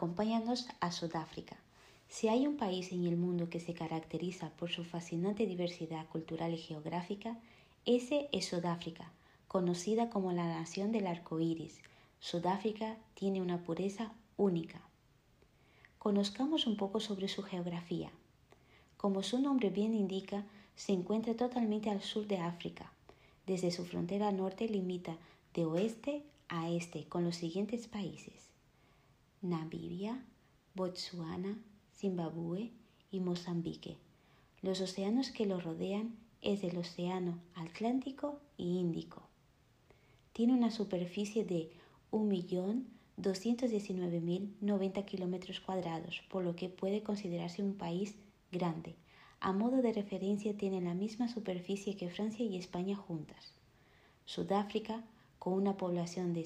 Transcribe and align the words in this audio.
acompáñanos 0.00 0.66
a 0.80 0.92
Sudáfrica. 0.92 1.58
Si 2.08 2.28
hay 2.28 2.46
un 2.46 2.56
país 2.56 2.90
en 2.90 3.04
el 3.04 3.18
mundo 3.18 3.50
que 3.50 3.60
se 3.60 3.74
caracteriza 3.74 4.48
por 4.56 4.70
su 4.70 4.82
fascinante 4.82 5.44
diversidad 5.44 6.06
cultural 6.08 6.54
y 6.54 6.56
geográfica, 6.56 7.36
ese 7.84 8.30
es 8.32 8.46
Sudáfrica, 8.46 9.12
conocida 9.46 10.08
como 10.08 10.32
la 10.32 10.48
nación 10.48 10.90
del 10.90 11.06
arco 11.06 11.38
iris. 11.38 11.82
Sudáfrica 12.18 12.96
tiene 13.12 13.42
una 13.42 13.62
pureza 13.62 14.14
única. 14.38 14.80
Conozcamos 15.98 16.66
un 16.66 16.78
poco 16.78 16.98
sobre 17.00 17.28
su 17.28 17.42
geografía. 17.42 18.10
Como 18.96 19.22
su 19.22 19.38
nombre 19.38 19.68
bien 19.68 19.92
indica, 19.92 20.46
se 20.76 20.92
encuentra 20.94 21.34
totalmente 21.34 21.90
al 21.90 22.00
sur 22.00 22.26
de 22.26 22.38
África. 22.38 22.90
Desde 23.46 23.70
su 23.70 23.84
frontera 23.84 24.32
norte 24.32 24.66
limita 24.66 25.18
de 25.52 25.66
oeste 25.66 26.24
a 26.48 26.70
este 26.70 27.04
con 27.04 27.22
los 27.22 27.36
siguientes 27.36 27.86
países: 27.86 28.49
Namibia, 29.42 30.24
Botsuana, 30.74 31.58
Zimbabue 31.96 32.70
y 33.10 33.20
Mozambique. 33.20 33.96
Los 34.60 34.82
océanos 34.82 35.30
que 35.30 35.46
lo 35.46 35.58
rodean 35.58 36.14
es 36.42 36.62
el 36.62 36.76
Océano 36.76 37.38
Atlántico 37.54 38.38
y 38.58 38.78
Índico. 38.78 39.22
Tiene 40.34 40.52
una 40.52 40.70
superficie 40.70 41.42
de 41.44 41.70
1.219.090 42.12 45.04
kilómetros 45.06 45.60
cuadrados, 45.60 46.20
por 46.28 46.44
lo 46.44 46.54
que 46.54 46.68
puede 46.68 47.02
considerarse 47.02 47.62
un 47.62 47.72
país 47.74 48.16
grande. 48.52 48.94
A 49.40 49.52
modo 49.52 49.80
de 49.80 49.94
referencia 49.94 50.54
tiene 50.54 50.82
la 50.82 50.92
misma 50.92 51.28
superficie 51.28 51.96
que 51.96 52.10
Francia 52.10 52.44
y 52.44 52.58
España 52.58 52.94
juntas. 52.94 53.54
Sudáfrica 54.26 55.02
con 55.38 55.54
una 55.54 55.78
población 55.78 56.34
de 56.34 56.44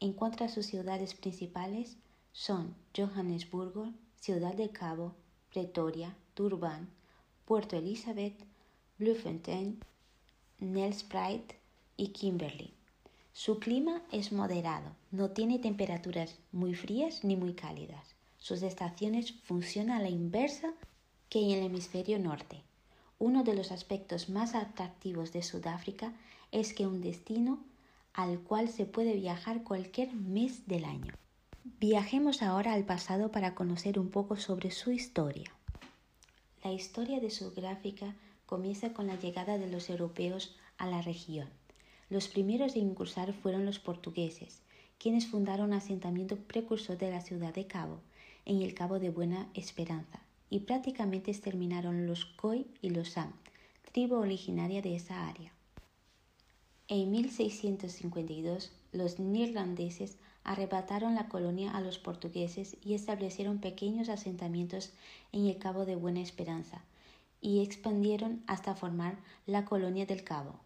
En 0.00 0.14
cuanto 0.14 0.44
a 0.44 0.48
sus 0.48 0.64
ciudades 0.64 1.12
principales 1.12 1.98
son 2.32 2.74
Johannesburgo, 2.96 3.92
Ciudad 4.16 4.54
del 4.54 4.70
Cabo, 4.70 5.14
Pretoria, 5.52 6.16
Durban, 6.34 6.88
Puerto 7.44 7.76
Elizabeth, 7.76 8.34
Bloemfontein, 8.98 9.78
Nelspruit 10.58 11.52
y 11.98 12.08
Kimberley. 12.08 12.72
Su 13.34 13.58
clima 13.58 14.02
es 14.10 14.32
moderado, 14.32 14.96
no 15.10 15.32
tiene 15.32 15.58
temperaturas 15.58 16.38
muy 16.50 16.74
frías 16.74 17.22
ni 17.22 17.36
muy 17.36 17.52
cálidas. 17.52 18.14
Sus 18.38 18.62
estaciones 18.62 19.32
funcionan 19.42 19.98
a 19.98 20.02
la 20.02 20.08
inversa 20.08 20.72
que 21.28 21.40
en 21.40 21.50
el 21.50 21.64
hemisferio 21.64 22.18
norte. 22.18 22.62
Uno 23.18 23.44
de 23.44 23.54
los 23.54 23.70
aspectos 23.70 24.30
más 24.30 24.54
atractivos 24.54 25.34
de 25.34 25.42
Sudáfrica 25.42 26.14
es 26.52 26.72
que 26.72 26.86
un 26.86 27.02
destino 27.02 27.60
al 28.12 28.40
cual 28.40 28.68
se 28.68 28.86
puede 28.86 29.14
viajar 29.14 29.62
cualquier 29.62 30.14
mes 30.14 30.66
del 30.66 30.84
año. 30.84 31.14
Viajemos 31.78 32.42
ahora 32.42 32.72
al 32.72 32.84
pasado 32.84 33.30
para 33.30 33.54
conocer 33.54 33.98
un 33.98 34.10
poco 34.10 34.36
sobre 34.36 34.70
su 34.70 34.90
historia. 34.90 35.52
La 36.64 36.72
historia 36.72 37.20
de 37.20 37.30
Sudáfrica 37.30 38.14
comienza 38.46 38.92
con 38.92 39.06
la 39.06 39.16
llegada 39.16 39.58
de 39.58 39.70
los 39.70 39.88
europeos 39.88 40.56
a 40.76 40.86
la 40.86 41.02
región. 41.02 41.48
Los 42.08 42.28
primeros 42.28 42.74
en 42.76 42.88
incursar 42.88 43.32
fueron 43.32 43.64
los 43.64 43.78
portugueses, 43.78 44.62
quienes 44.98 45.26
fundaron 45.26 45.68
un 45.68 45.74
asentamiento 45.74 46.36
precursor 46.36 46.98
de 46.98 47.10
la 47.10 47.20
ciudad 47.20 47.54
de 47.54 47.66
Cabo, 47.66 48.00
en 48.44 48.60
el 48.62 48.74
Cabo 48.74 48.98
de 48.98 49.10
Buena 49.10 49.48
Esperanza, 49.54 50.20
y 50.50 50.60
prácticamente 50.60 51.30
exterminaron 51.30 52.06
los 52.06 52.24
Khoi 52.24 52.66
y 52.82 52.90
los 52.90 53.10
San, 53.10 53.32
tribu 53.92 54.16
originaria 54.16 54.82
de 54.82 54.96
esa 54.96 55.28
área. 55.28 55.52
En 56.90 57.12
1652 57.12 58.72
los 58.92 59.18
neerlandeses 59.18 60.18
arrebataron 60.44 61.14
la 61.14 61.28
colonia 61.28 61.70
a 61.70 61.80
los 61.80 61.98
portugueses 61.98 62.76
y 62.84 62.94
establecieron 62.94 63.60
pequeños 63.60 64.08
asentamientos 64.08 64.90
en 65.32 65.46
el 65.46 65.56
Cabo 65.56 65.86
de 65.86 65.94
Buena 65.94 66.20
Esperanza 66.20 66.82
y 67.40 67.62
expandieron 67.62 68.42
hasta 68.46 68.74
formar 68.74 69.16
la 69.46 69.64
colonia 69.64 70.04
del 70.04 70.24
Cabo. 70.24 70.56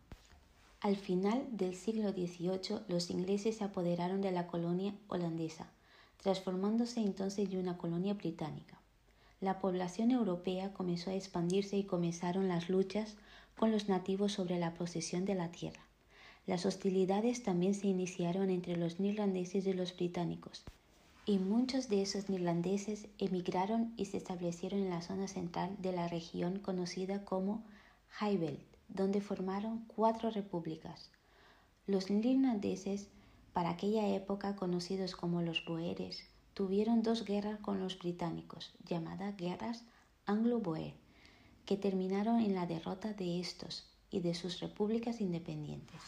Al 0.81 0.97
final 0.97 1.47
del 1.53 1.77
siglo 1.77 2.11
XVIII 2.13 2.81
los 2.89 3.11
ingleses 3.11 3.59
se 3.59 3.65
apoderaron 3.65 4.23
de 4.23 4.33
la 4.33 4.47
colonia 4.47 4.95
holandesa, 5.09 5.71
transformándose 6.23 7.01
entonces 7.01 7.53
en 7.53 7.59
una 7.59 7.77
colonia 7.77 8.15
británica 8.15 8.81
la 9.45 9.59
población 9.59 10.11
europea 10.11 10.73
comenzó 10.73 11.11
a 11.11 11.15
expandirse 11.15 11.77
y 11.77 11.85
comenzaron 11.85 12.49
las 12.49 12.71
luchas 12.71 13.17
con 13.59 13.71
los 13.71 13.91
nativos 13.91 14.33
sobre 14.33 14.59
la 14.59 14.73
posesión 14.73 15.27
de 15.27 15.35
la 15.35 15.53
tierra. 15.53 15.81
Las 16.47 16.67
hostilidades 16.67 17.43
también 17.43 17.73
se 17.73 17.87
iniciaron 17.87 18.51
entre 18.51 18.77
los 18.77 19.01
neerlandeses 19.01 19.67
y 19.67 19.73
los 19.73 19.97
británicos, 19.97 20.63
y 21.25 21.39
muchos 21.39 21.89
de 21.89 22.03
esos 22.03 22.29
neerlandeses 22.29 23.09
emigraron 23.19 23.95
y 23.97 24.05
se 24.05 24.19
establecieron 24.19 24.81
en 24.81 24.91
la 24.91 25.01
zona 25.01 25.27
central 25.27 25.75
de 25.79 25.93
la 25.93 26.07
región 26.07 26.59
conocida 26.59 27.25
como 27.25 27.65
Highveld, 28.21 28.61
donde 28.89 29.23
formaron 29.23 29.87
cuatro 29.87 30.31
repúblicas. 30.31 31.11
Los 31.87 32.11
neerlandeses, 32.11 33.09
para 33.55 33.71
aquella 33.71 34.07
época 34.09 34.55
conocidos 34.55 35.17
como 35.17 35.41
los 35.41 35.65
boeres, 35.65 36.27
tuvieron 36.53 37.03
dos 37.03 37.25
guerras 37.25 37.59
con 37.61 37.81
los 37.81 37.99
británicos, 37.99 38.75
llamadas 38.87 39.35
guerras 39.39 39.85
anglo-boer, 40.27 40.93
que 41.65 41.79
terminaron 41.79 42.41
en 42.41 42.55
la 42.55 42.67
derrota 42.67 43.15
de 43.15 43.41
estos 43.41 43.87
y 44.11 44.21
de 44.21 44.35
sus 44.35 44.61
repúblicas 44.61 45.23
independientes. 45.23 46.03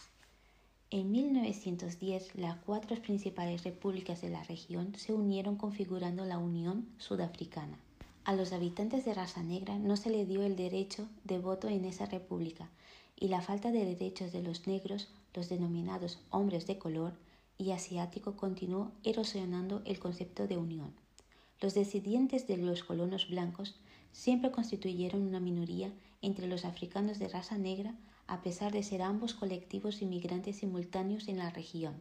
En 0.92 1.10
1910, 1.10 2.36
las 2.36 2.58
cuatro 2.58 2.96
principales 3.02 3.64
repúblicas 3.64 4.20
de 4.20 4.30
la 4.30 4.44
región 4.44 4.94
se 4.94 5.12
unieron 5.12 5.56
configurando 5.56 6.24
la 6.24 6.38
Unión 6.38 6.86
Sudafricana. 6.98 7.76
A 8.22 8.36
los 8.36 8.52
habitantes 8.52 9.04
de 9.04 9.12
raza 9.12 9.42
negra 9.42 9.78
no 9.78 9.96
se 9.96 10.10
le 10.10 10.24
dio 10.26 10.44
el 10.44 10.54
derecho 10.54 11.08
de 11.24 11.40
voto 11.40 11.68
en 11.68 11.84
esa 11.84 12.06
república 12.06 12.70
y 13.18 13.26
la 13.26 13.42
falta 13.42 13.72
de 13.72 13.84
derechos 13.84 14.30
de 14.30 14.42
los 14.42 14.68
negros, 14.68 15.08
los 15.34 15.48
denominados 15.48 16.20
hombres 16.30 16.68
de 16.68 16.78
color, 16.78 17.14
y 17.58 17.72
asiático 17.72 18.36
continuó 18.36 18.92
erosionando 19.02 19.82
el 19.86 19.98
concepto 19.98 20.46
de 20.46 20.56
unión. 20.56 20.92
Los 21.60 21.74
descendientes 21.74 22.46
de 22.46 22.58
los 22.58 22.84
colonos 22.84 23.28
blancos 23.28 23.74
siempre 24.12 24.52
constituyeron 24.52 25.22
una 25.22 25.40
minoría 25.40 25.92
entre 26.22 26.46
los 26.46 26.64
africanos 26.64 27.18
de 27.18 27.28
raza 27.28 27.58
negra 27.58 27.94
a 28.26 28.42
pesar 28.42 28.72
de 28.72 28.82
ser 28.82 29.02
ambos 29.02 29.34
colectivos 29.34 30.02
inmigrantes 30.02 30.56
simultáneos 30.56 31.28
en 31.28 31.38
la 31.38 31.50
región, 31.50 31.94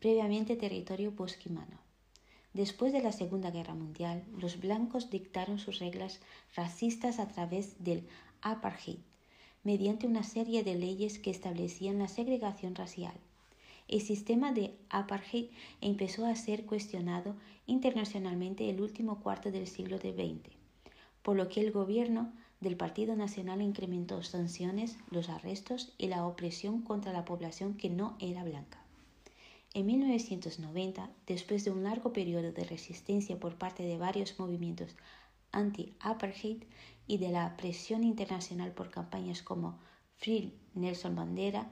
previamente 0.00 0.56
territorio 0.56 1.12
bosquimano. 1.12 1.78
Después 2.52 2.92
de 2.92 3.02
la 3.02 3.12
Segunda 3.12 3.50
Guerra 3.50 3.74
Mundial, 3.74 4.22
los 4.38 4.60
blancos 4.60 5.10
dictaron 5.10 5.58
sus 5.58 5.80
reglas 5.80 6.20
racistas 6.54 7.18
a 7.18 7.26
través 7.26 7.82
del 7.82 8.06
apartheid, 8.42 8.98
mediante 9.64 10.06
una 10.06 10.22
serie 10.22 10.62
de 10.62 10.76
leyes 10.76 11.18
que 11.18 11.30
establecían 11.30 11.98
la 11.98 12.08
segregación 12.08 12.74
racial. 12.74 13.14
El 13.88 14.00
sistema 14.00 14.52
de 14.52 14.74
apartheid 14.88 15.46
empezó 15.80 16.26
a 16.26 16.36
ser 16.36 16.64
cuestionado 16.64 17.34
internacionalmente 17.66 18.70
el 18.70 18.80
último 18.80 19.20
cuarto 19.20 19.50
del 19.50 19.66
siglo 19.66 19.98
XX, 19.98 20.50
por 21.22 21.36
lo 21.36 21.48
que 21.48 21.60
el 21.60 21.72
gobierno 21.72 22.32
del 22.64 22.76
Partido 22.76 23.14
Nacional 23.14 23.62
incrementó 23.62 24.22
sanciones, 24.22 24.96
los 25.10 25.28
arrestos 25.28 25.92
y 25.98 26.08
la 26.08 26.26
opresión 26.26 26.80
contra 26.80 27.12
la 27.12 27.24
población 27.24 27.74
que 27.74 27.90
no 27.90 28.16
era 28.18 28.42
blanca. 28.42 28.82
En 29.74 29.86
1990, 29.86 31.10
después 31.26 31.64
de 31.64 31.70
un 31.70 31.84
largo 31.84 32.12
periodo 32.12 32.52
de 32.52 32.64
resistencia 32.64 33.38
por 33.38 33.56
parte 33.56 33.82
de 33.82 33.98
varios 33.98 34.38
movimientos 34.38 34.96
anti-apartheid 35.52 36.64
y 37.06 37.18
de 37.18 37.28
la 37.28 37.56
presión 37.56 38.02
internacional 38.02 38.72
por 38.72 38.90
campañas 38.90 39.42
como 39.42 39.78
Free 40.16 40.54
Nelson 40.74 41.14
Mandela, 41.14 41.70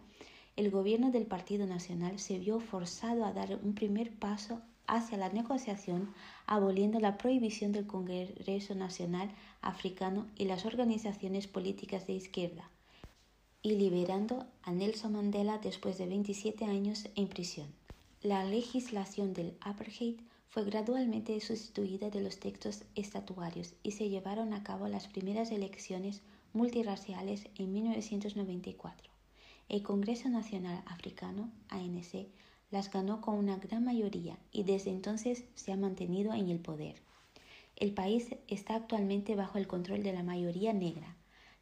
el 0.56 0.70
gobierno 0.70 1.10
del 1.10 1.26
Partido 1.26 1.66
Nacional 1.66 2.18
se 2.18 2.38
vio 2.38 2.60
forzado 2.60 3.24
a 3.24 3.32
dar 3.32 3.58
un 3.62 3.74
primer 3.74 4.14
paso 4.14 4.60
hacia 4.92 5.16
la 5.16 5.30
negociación, 5.30 6.12
aboliendo 6.46 7.00
la 7.00 7.16
prohibición 7.16 7.72
del 7.72 7.86
Congreso 7.86 8.74
Nacional 8.74 9.30
Africano 9.62 10.26
y 10.36 10.44
las 10.44 10.66
organizaciones 10.66 11.46
políticas 11.46 12.06
de 12.06 12.12
izquierda, 12.12 12.68
y 13.62 13.76
liberando 13.76 14.46
a 14.62 14.70
Nelson 14.70 15.12
Mandela 15.14 15.56
después 15.56 15.96
de 15.96 16.06
27 16.06 16.66
años 16.66 17.08
en 17.14 17.28
prisión. 17.28 17.68
La 18.22 18.44
legislación 18.44 19.32
del 19.32 19.56
apartheid 19.62 20.20
fue 20.50 20.64
gradualmente 20.64 21.40
sustituida 21.40 22.10
de 22.10 22.20
los 22.20 22.38
textos 22.38 22.84
estatuarios 22.94 23.72
y 23.82 23.92
se 23.92 24.10
llevaron 24.10 24.52
a 24.52 24.62
cabo 24.62 24.88
las 24.88 25.08
primeras 25.08 25.52
elecciones 25.52 26.20
multirraciales 26.52 27.48
en 27.56 27.72
1994. 27.72 29.10
El 29.70 29.82
Congreso 29.82 30.28
Nacional 30.28 30.82
Africano, 30.84 31.50
ANC, 31.70 32.26
las 32.72 32.90
ganó 32.90 33.20
con 33.20 33.36
una 33.36 33.58
gran 33.58 33.84
mayoría 33.84 34.36
y 34.50 34.64
desde 34.64 34.90
entonces 34.90 35.44
se 35.54 35.70
ha 35.70 35.76
mantenido 35.76 36.34
en 36.34 36.48
el 36.48 36.58
poder. 36.58 36.96
El 37.76 37.92
país 37.92 38.34
está 38.48 38.74
actualmente 38.74 39.36
bajo 39.36 39.58
el 39.58 39.68
control 39.68 40.02
de 40.02 40.12
la 40.12 40.22
mayoría 40.22 40.72
negra, 40.72 41.14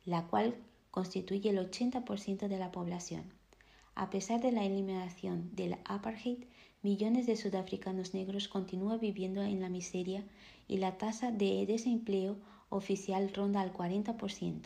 la 0.06 0.26
cual 0.28 0.54
constituye 0.90 1.50
el 1.50 1.58
80% 1.58 2.48
de 2.48 2.58
la 2.58 2.72
población. 2.72 3.24
A 3.94 4.08
pesar 4.08 4.40
de 4.40 4.52
la 4.52 4.64
eliminación 4.64 5.54
del 5.54 5.76
apartheid, 5.84 6.44
millones 6.82 7.26
de 7.26 7.36
sudafricanos 7.36 8.14
negros 8.14 8.48
continúan 8.48 9.00
viviendo 9.00 9.42
en 9.42 9.60
la 9.60 9.68
miseria 9.68 10.24
y 10.68 10.78
la 10.78 10.96
tasa 10.96 11.32
de 11.32 11.66
desempleo 11.66 12.36
oficial 12.68 13.32
ronda 13.34 13.60
al 13.60 13.72
40%. 13.72 14.62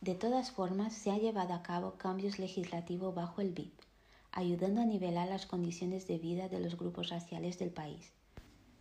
De 0.00 0.14
todas 0.14 0.52
formas, 0.52 0.92
se 0.92 1.10
ha 1.10 1.18
llevado 1.18 1.54
a 1.54 1.62
cabo 1.62 1.94
cambios 1.94 2.38
legislativos 2.38 3.14
bajo 3.14 3.40
el 3.40 3.52
BIP, 3.52 3.87
ayudando 4.32 4.80
a 4.80 4.86
nivelar 4.86 5.28
las 5.28 5.46
condiciones 5.46 6.06
de 6.06 6.18
vida 6.18 6.48
de 6.48 6.60
los 6.60 6.76
grupos 6.76 7.08
raciales 7.08 7.58
del 7.58 7.70
país, 7.70 8.12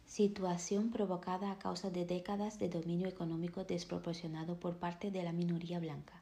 situación 0.05 0.91
provocada 0.91 1.51
a 1.51 1.59
causa 1.59 1.89
de 1.89 2.05
décadas 2.05 2.59
de 2.59 2.69
dominio 2.69 3.07
económico 3.07 3.63
desproporcionado 3.63 4.59
por 4.59 4.77
parte 4.77 5.11
de 5.11 5.23
la 5.23 5.31
minoría 5.31 5.79
blanca. 5.79 6.21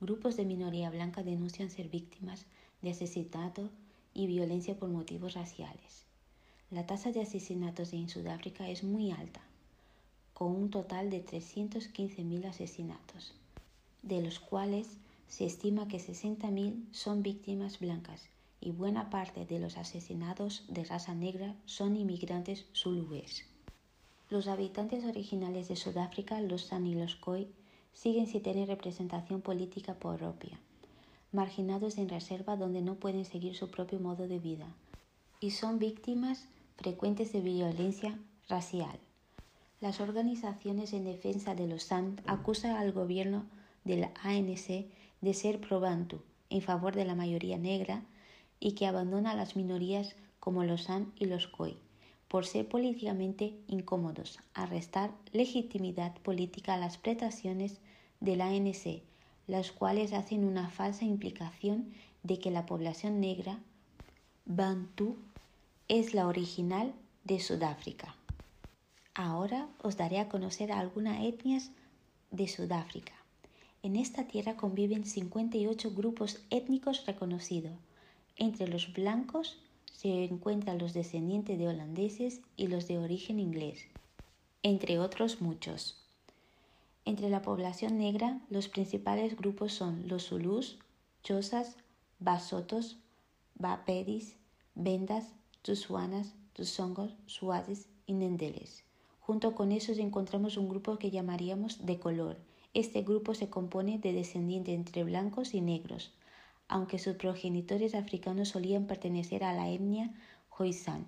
Grupos 0.00 0.36
de 0.36 0.44
minoría 0.44 0.90
blanca 0.90 1.22
denuncian 1.22 1.70
ser 1.70 1.88
víctimas 1.88 2.46
de 2.82 2.90
asesinato 2.90 3.70
y 4.14 4.26
violencia 4.26 4.78
por 4.78 4.88
motivos 4.88 5.34
raciales. 5.34 6.04
La 6.70 6.86
tasa 6.86 7.12
de 7.12 7.22
asesinatos 7.22 7.92
en 7.92 8.08
Sudáfrica 8.08 8.68
es 8.68 8.84
muy 8.84 9.12
alta, 9.12 9.40
con 10.34 10.54
un 10.54 10.70
total 10.70 11.10
de 11.10 11.24
315.000 11.24 12.46
asesinatos 12.46 13.34
de 14.06 14.22
los 14.22 14.38
cuales 14.38 14.98
se 15.28 15.44
estima 15.44 15.88
que 15.88 15.98
60.000 15.98 16.92
son 16.92 17.22
víctimas 17.22 17.80
blancas 17.80 18.28
y 18.66 18.72
buena 18.72 19.10
parte 19.10 19.46
de 19.46 19.60
los 19.60 19.76
asesinados 19.76 20.64
de 20.66 20.82
raza 20.82 21.14
negra 21.14 21.54
son 21.66 21.96
inmigrantes 21.96 22.66
zulúes. 22.74 23.44
Los 24.28 24.48
habitantes 24.48 25.04
originales 25.04 25.68
de 25.68 25.76
Sudáfrica, 25.76 26.40
los 26.40 26.62
San 26.62 26.84
y 26.84 26.96
los 26.96 27.14
Khoi, 27.14 27.46
siguen 27.92 28.26
sin 28.26 28.42
tener 28.42 28.66
representación 28.66 29.40
política 29.40 29.94
propia, 29.94 30.58
marginados 31.30 31.96
en 31.96 32.08
reserva 32.08 32.56
donde 32.56 32.82
no 32.82 32.96
pueden 32.96 33.24
seguir 33.24 33.54
su 33.54 33.70
propio 33.70 34.00
modo 34.00 34.26
de 34.26 34.40
vida, 34.40 34.66
y 35.38 35.52
son 35.52 35.78
víctimas 35.78 36.48
frecuentes 36.76 37.32
de 37.32 37.42
violencia 37.42 38.18
racial. 38.48 38.98
Las 39.80 40.00
organizaciones 40.00 40.92
en 40.92 41.04
defensa 41.04 41.54
de 41.54 41.68
los 41.68 41.84
San 41.84 42.20
acusan 42.26 42.74
al 42.74 42.90
gobierno 42.90 43.46
del 43.84 44.08
ANC 44.24 44.86
de 45.20 45.34
ser 45.34 45.60
pro-Bantu 45.60 46.20
en 46.50 46.62
favor 46.62 46.96
de 46.96 47.04
la 47.04 47.14
mayoría 47.14 47.58
negra 47.58 48.02
y 48.60 48.72
que 48.72 48.86
abandona 48.86 49.32
a 49.32 49.36
las 49.36 49.56
minorías 49.56 50.16
como 50.40 50.64
los 50.64 50.84
San 50.84 51.12
y 51.16 51.26
los 51.26 51.46
Khoi 51.46 51.76
por 52.28 52.44
ser 52.44 52.68
políticamente 52.68 53.54
incómodos, 53.68 54.38
a 54.54 54.66
restar 54.66 55.12
legitimidad 55.32 56.14
política 56.18 56.74
a 56.74 56.78
las 56.78 56.98
prestaciones 56.98 57.78
del 58.20 58.40
ANC, 58.40 59.02
las 59.46 59.70
cuales 59.70 60.12
hacen 60.12 60.44
una 60.44 60.68
falsa 60.68 61.04
implicación 61.04 61.92
de 62.22 62.38
que 62.38 62.50
la 62.50 62.66
población 62.66 63.20
negra 63.20 63.60
Bantu 64.44 65.16
es 65.88 66.14
la 66.14 66.26
original 66.26 66.92
de 67.24 67.38
Sudáfrica. 67.38 68.16
Ahora 69.14 69.68
os 69.82 69.96
daré 69.96 70.18
a 70.18 70.28
conocer 70.28 70.72
algunas 70.72 71.22
etnias 71.24 71.70
de 72.30 72.48
Sudáfrica. 72.48 73.14
En 73.82 73.96
esta 73.96 74.24
tierra 74.24 74.56
conviven 74.56 75.06
58 75.06 75.92
grupos 75.92 76.44
étnicos 76.50 77.06
reconocidos. 77.06 77.72
Entre 78.38 78.68
los 78.68 78.92
blancos 78.92 79.58
se 79.92 80.24
encuentran 80.24 80.76
los 80.78 80.92
descendientes 80.92 81.58
de 81.58 81.68
holandeses 81.68 82.42
y 82.56 82.66
los 82.66 82.86
de 82.86 82.98
origen 82.98 83.40
inglés, 83.40 83.86
entre 84.62 84.98
otros 84.98 85.40
muchos. 85.40 85.96
Entre 87.06 87.30
la 87.30 87.40
población 87.40 87.96
negra, 87.96 88.40
los 88.50 88.68
principales 88.68 89.36
grupos 89.36 89.72
son 89.72 90.06
los 90.06 90.28
zulus, 90.28 90.78
chosas, 91.22 91.76
basotos, 92.18 92.98
bapedis, 93.54 94.36
vendas, 94.74 95.32
tusuanas, 95.62 96.34
tusongos, 96.52 97.14
suazes 97.26 97.88
y 98.06 98.12
nendeles. 98.12 98.84
Junto 99.20 99.54
con 99.54 99.72
esos 99.72 99.98
encontramos 99.98 100.58
un 100.58 100.68
grupo 100.68 100.98
que 100.98 101.10
llamaríamos 101.10 101.86
de 101.86 101.98
color, 101.98 102.36
este 102.74 103.02
grupo 103.02 103.34
se 103.34 103.48
compone 103.48 103.98
de 103.98 104.12
descendientes 104.12 104.74
entre 104.74 105.04
blancos 105.04 105.54
y 105.54 105.62
negros, 105.62 106.12
aunque 106.68 106.98
sus 106.98 107.16
progenitores 107.16 107.94
africanos 107.94 108.48
solían 108.50 108.86
pertenecer 108.86 109.44
a 109.44 109.52
la 109.52 109.68
etnia 109.70 110.14
Khoisan, 110.48 111.06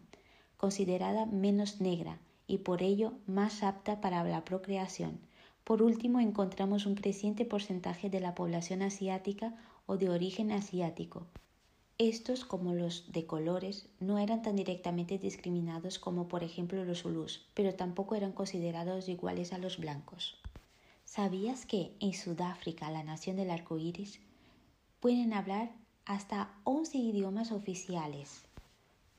considerada 0.57 1.27
menos 1.27 1.81
negra 1.81 2.19
y 2.47 2.59
por 2.59 2.83
ello 2.83 3.13
más 3.27 3.63
apta 3.63 4.01
para 4.01 4.25
la 4.25 4.45
procreación. 4.45 5.21
Por 5.65 5.83
último, 5.83 6.21
encontramos 6.21 6.87
un 6.87 6.95
creciente 6.95 7.45
porcentaje 7.45 8.09
de 8.09 8.21
la 8.21 8.35
población 8.35 8.83
asiática 8.83 9.55
o 9.87 9.97
de 9.97 10.09
origen 10.09 10.51
asiático. 10.51 11.27
Estos, 11.99 12.45
como 12.45 12.75
los 12.75 13.11
de 13.13 13.27
colores, 13.27 13.89
no 13.99 14.19
eran 14.19 14.43
tan 14.43 14.55
directamente 14.55 15.19
discriminados 15.19 15.99
como 15.99 16.29
por 16.29 16.45
ejemplo 16.45 16.85
los 16.85 17.03
zulus, 17.03 17.47
pero 17.55 17.75
tampoco 17.75 18.15
eran 18.15 18.33
considerados 18.33 19.09
iguales 19.09 19.53
a 19.53 19.59
los 19.59 19.79
blancos. 19.79 20.39
¿Sabías 21.05 21.67
que 21.67 21.97
en 22.01 22.13
Sudáfrica, 22.13 22.91
la 22.91 23.03
nación 23.03 23.37
del 23.37 23.51
arco 23.51 23.79
iris, 23.79 24.21
pueden 25.01 25.33
hablar 25.33 25.71
hasta 26.07 26.53
11 26.65 26.99
idiomas 26.99 27.53
oficiales, 27.53 28.43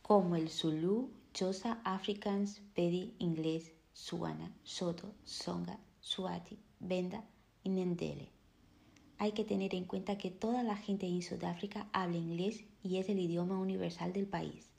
como 0.01 0.35
el 0.35 0.49
Zulu, 0.49 1.09
Xhosa, 1.33 1.79
Afrikaans, 1.85 2.61
Pedi, 2.73 3.13
inglés, 3.19 3.71
Suana, 3.93 4.51
Soto, 4.63 5.13
Songa, 5.23 5.79
Swati, 6.01 6.59
Benda 6.79 7.23
y 7.63 7.69
Nendele? 7.69 8.29
Hay 9.19 9.31
que 9.31 9.45
tener 9.45 9.73
en 9.73 9.85
cuenta 9.85 10.17
que 10.17 10.31
toda 10.31 10.63
la 10.63 10.75
gente 10.75 11.05
en 11.05 11.21
Sudáfrica 11.21 11.87
habla 11.93 12.17
inglés 12.17 12.65
y 12.83 12.97
es 12.97 13.07
el 13.07 13.19
idioma 13.19 13.57
universal 13.57 14.11
del 14.11 14.27
país. 14.27 14.69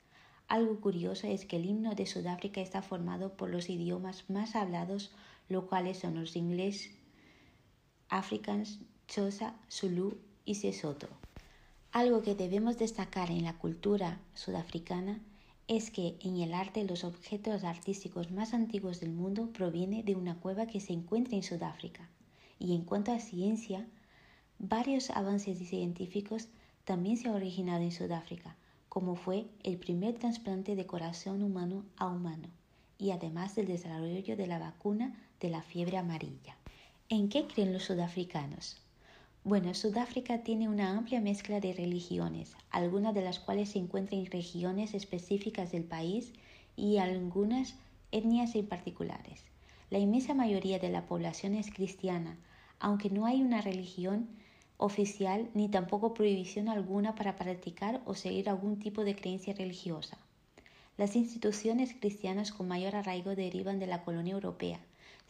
Algo 0.47 0.81
curioso 0.81 1.27
es 1.27 1.45
que 1.45 1.55
el 1.55 1.65
himno 1.65 1.95
de 1.95 2.05
Sudáfrica 2.05 2.61
está 2.61 2.81
formado 2.81 3.37
por 3.37 3.49
los 3.49 3.69
idiomas 3.69 4.29
más 4.29 4.55
hablados, 4.55 5.11
los 5.49 5.63
cuales 5.63 5.97
son 5.97 6.19
los 6.19 6.35
inglés, 6.35 6.91
Afrikaans, 8.09 8.79
Xhosa, 9.07 9.55
Zulu 9.69 10.19
y 10.45 10.55
Sesotho. 10.55 11.07
Algo 11.91 12.21
que 12.21 12.35
debemos 12.35 12.77
destacar 12.77 13.31
en 13.31 13.43
la 13.43 13.57
cultura 13.57 14.21
sudafricana 14.33 15.19
es 15.67 15.91
que 15.91 16.17
en 16.21 16.37
el 16.37 16.53
arte 16.53 16.83
los 16.83 17.03
objetos 17.03 17.63
artísticos 17.63 18.31
más 18.31 18.53
antiguos 18.53 18.99
del 18.99 19.11
mundo 19.11 19.51
provienen 19.53 20.03
de 20.05 20.15
una 20.15 20.35
cueva 20.35 20.67
que 20.67 20.79
se 20.79 20.93
encuentra 20.93 21.35
en 21.35 21.43
Sudáfrica. 21.43 22.09
Y 22.59 22.75
en 22.75 22.83
cuanto 22.83 23.11
a 23.11 23.19
ciencia, 23.19 23.87
varios 24.59 25.09
avances 25.11 25.57
científicos 25.59 26.47
también 26.83 27.17
se 27.17 27.29
han 27.29 27.35
originado 27.35 27.83
en 27.83 27.91
Sudáfrica, 27.91 28.55
como 28.89 29.15
fue 29.15 29.45
el 29.63 29.77
primer 29.77 30.19
trasplante 30.19 30.75
de 30.75 30.85
corazón 30.85 31.41
humano 31.41 31.85
a 31.95 32.07
humano, 32.07 32.49
y 32.97 33.11
además 33.11 33.55
del 33.55 33.67
desarrollo 33.67 34.35
de 34.35 34.47
la 34.47 34.59
vacuna 34.59 35.15
de 35.39 35.49
la 35.49 35.61
fiebre 35.61 35.97
amarilla. 35.97 36.57
¿En 37.07 37.29
qué 37.29 37.47
creen 37.47 37.71
los 37.71 37.83
sudafricanos? 37.83 38.80
Bueno, 39.43 39.73
Sudáfrica 39.73 40.43
tiene 40.43 40.69
una 40.69 40.95
amplia 40.95 41.19
mezcla 41.19 41.59
de 41.59 41.73
religiones, 41.73 42.55
algunas 42.69 43.15
de 43.15 43.23
las 43.23 43.39
cuales 43.39 43.69
se 43.69 43.79
encuentran 43.79 44.21
en 44.21 44.27
regiones 44.27 44.93
específicas 44.93 45.71
del 45.71 45.83
país 45.83 46.31
y 46.75 46.97
algunas 46.97 47.73
etnias 48.11 48.53
en 48.53 48.67
particulares. 48.67 49.43
La 49.89 49.97
inmensa 49.97 50.35
mayoría 50.35 50.77
de 50.77 50.89
la 50.91 51.07
población 51.07 51.55
es 51.55 51.71
cristiana, 51.71 52.37
aunque 52.79 53.09
no 53.09 53.25
hay 53.25 53.41
una 53.41 53.61
religión 53.61 54.29
oficial 54.77 55.49
ni 55.55 55.69
tampoco 55.69 56.13
prohibición 56.13 56.69
alguna 56.69 57.15
para 57.15 57.35
practicar 57.35 58.03
o 58.05 58.13
seguir 58.13 58.47
algún 58.47 58.77
tipo 58.77 59.03
de 59.03 59.15
creencia 59.15 59.55
religiosa. 59.55 60.19
Las 60.97 61.15
instituciones 61.15 61.95
cristianas 61.99 62.51
con 62.51 62.67
mayor 62.67 62.95
arraigo 62.95 63.35
derivan 63.35 63.79
de 63.79 63.87
la 63.87 64.03
colonia 64.03 64.33
europea, 64.33 64.79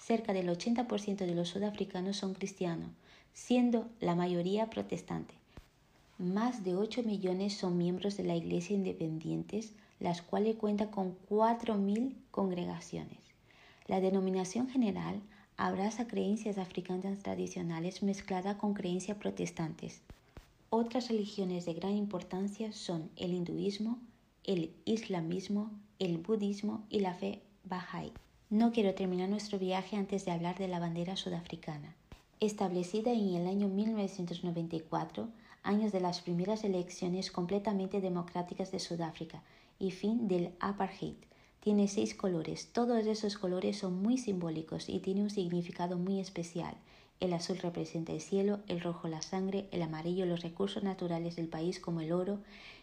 cerca 0.02 0.34
del 0.34 0.50
80% 0.50 1.26
de 1.26 1.36
los 1.36 1.50
sudafricanos 1.50 2.18
son 2.18 2.34
cristianos, 2.34 2.90
siendo 3.34 3.88
la 4.00 4.16
mayoría 4.16 4.70
protestante. 4.70 5.36
Más 6.18 6.64
de 6.64 6.76
8 6.76 7.04
millones 7.04 7.54
son 7.54 7.78
miembros 7.78 8.18
de 8.18 8.24
la 8.24 8.36
Iglesia 8.36 8.76
independientes, 8.76 9.74
las 10.00 10.22
cuales 10.22 10.56
cuentan 10.56 10.90
con 10.90 11.16
4.000 11.30 12.16
congregaciones. 12.32 13.20
La 13.88 14.00
denominación 14.00 14.68
general 14.70 15.22
abraza 15.58 16.08
creencias 16.08 16.58
africanas 16.58 17.20
tradicionales 17.20 18.02
mezcladas 18.02 18.56
con 18.56 18.74
creencias 18.74 19.18
protestantes. 19.18 20.02
Otras 20.72 21.10
religiones 21.10 21.66
de 21.66 21.74
gran 21.74 21.96
importancia 21.96 22.72
son 22.72 23.10
el 23.16 23.34
hinduismo, 23.34 24.00
el 24.44 24.74
islamismo, 24.86 25.70
el 26.00 26.18
budismo 26.18 26.84
y 26.90 27.02
la 27.02 27.14
fe 27.14 27.42
bahá'í. 27.64 28.12
No 28.52 28.74
quiero 28.74 28.94
terminar 28.94 29.30
nuestro 29.30 29.58
viaje 29.58 29.96
antes 29.96 30.26
de 30.26 30.32
hablar 30.32 30.58
de 30.58 30.68
la 30.68 30.80
bandera 30.80 31.16
sudafricana. 31.16 31.96
Establecida 32.42 33.14
en 33.14 33.36
el 33.36 33.48
año 33.48 33.70
1994, 33.70 35.30
años 35.64 35.94
de 35.94 36.02
las 36.02 36.20
primeras 36.20 36.66
elecciones 36.66 37.32
completamente 37.32 38.02
democráticas 38.02 38.70
de 38.74 38.80
Sudáfrica 38.80 39.42
y 39.80 39.92
fin 39.92 40.28
del 40.28 40.52
apartheid. 40.60 41.16
Tiene 41.62 41.88
seis 41.88 42.14
colores. 42.14 42.68
Todos 42.74 43.06
esos 43.06 43.38
colores 43.38 43.78
son 43.78 44.02
muy 44.02 44.18
simbólicos 44.18 44.90
y 44.90 45.00
tiene 45.00 45.22
un 45.22 45.30
significado 45.30 45.98
muy 45.98 46.20
especial. 46.20 46.76
El 47.22 47.32
azul 47.32 47.58
representa 47.58 48.12
el 48.12 48.20
cielo, 48.20 48.60
el 48.68 48.82
rojo 48.82 49.08
la 49.08 49.22
sangre, 49.22 49.70
el 49.72 49.82
amarillo 49.82 50.26
los 50.26 50.42
recursos 50.42 50.84
naturales 50.84 51.38
del 51.38 51.48
país 51.48 51.80
como 51.80 52.02
el 52.02 52.12
oro, 52.12 52.40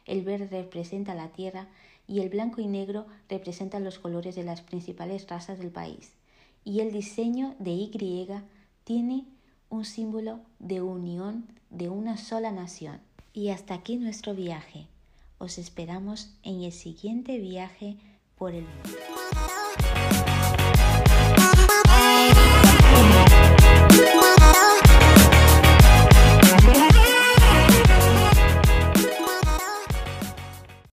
el 0.08 0.22
verde 0.22 0.62
representa 0.62 1.14
la 1.14 1.28
tierra 1.28 1.68
y 2.08 2.20
el 2.20 2.30
blanco 2.30 2.60
y 2.60 2.66
negro 2.66 3.06
representan 3.28 3.84
los 3.84 3.98
colores 3.98 4.34
de 4.34 4.42
las 4.42 4.62
principales 4.62 5.28
razas 5.28 5.58
del 5.58 5.70
país. 5.70 6.12
Y 6.64 6.80
el 6.80 6.90
diseño 6.90 7.54
de 7.58 7.70
Y 7.70 8.42
tiene 8.84 9.26
un 9.68 9.84
símbolo 9.84 10.40
de 10.58 10.80
unión 10.80 11.46
de 11.70 11.90
una 11.90 12.16
sola 12.16 12.50
nación. 12.50 13.00
Y 13.34 13.50
hasta 13.50 13.74
aquí 13.74 13.96
nuestro 13.96 14.34
viaje. 14.34 14.86
Os 15.38 15.58
esperamos 15.58 16.34
en 16.42 16.62
el 16.62 16.72
siguiente 16.72 17.38
viaje 17.38 17.96
por 18.36 18.54
el 18.54 18.64
mundo. 18.64 19.17